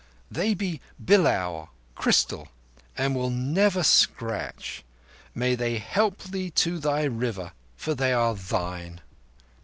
"They 0.31 0.55
be 0.55 0.81
bilaur—crystal—and 0.99 3.15
will 3.15 3.29
never 3.29 3.83
scratch. 3.83 4.83
May 5.35 5.53
they 5.53 5.77
help 5.77 6.23
thee 6.23 6.49
to 6.49 6.79
thy 6.79 7.03
River, 7.03 7.51
for 7.77 7.93
they 7.93 8.11
are 8.11 8.33
thine." 8.33 9.01